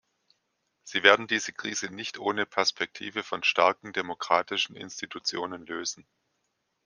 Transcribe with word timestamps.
Sie 0.81 1.03
werden 1.03 1.27
diese 1.27 1.53
Krise 1.53 1.91
nicht 1.93 2.17
ohne 2.17 2.47
Perspektive 2.47 3.21
von 3.21 3.43
starken 3.43 3.93
demokratischen 3.93 4.75
Institutionen 4.75 5.63
lösen. 5.67 6.07